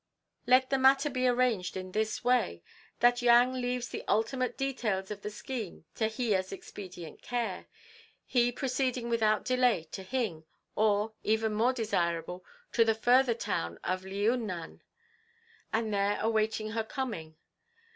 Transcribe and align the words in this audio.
Let 0.47 0.71
the 0.71 0.79
matter 0.79 1.11
be 1.11 1.27
arranged 1.27 1.77
in 1.77 1.91
this 1.91 2.23
way: 2.23 2.63
that 3.01 3.21
Yang 3.21 3.53
leaves 3.53 3.89
the 3.89 4.03
ultimate 4.07 4.57
details 4.57 5.11
of 5.11 5.21
the 5.21 5.29
scheme 5.29 5.85
to 5.93 6.07
Hiya's 6.07 6.51
expedient 6.51 7.21
care, 7.21 7.67
he 8.25 8.51
proceeding 8.51 9.09
without 9.09 9.45
delay 9.45 9.83
to 9.91 10.01
Hing, 10.01 10.43
or, 10.75 11.13
even 11.21 11.53
more 11.53 11.71
desirable, 11.71 12.43
to 12.71 12.83
the 12.83 12.95
further 12.95 13.35
town 13.35 13.77
of 13.83 14.01
Liyunnan, 14.01 14.81
and 15.71 15.93
there 15.93 16.17
awaiting 16.19 16.71
her 16.71 16.83
coming. 16.83 17.35